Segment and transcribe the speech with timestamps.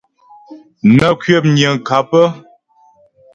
[0.95, 2.11] Nə́ kwəpnyə́ ŋkâp.